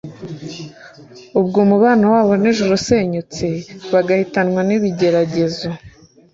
ubwo 1.39 1.57
umubano 1.65 2.05
wabo 2.13 2.33
nijuru 2.41 2.71
usenyutse 2.79 3.45
bagahitanwa 3.91 4.59
nibigeragezo 4.67 5.69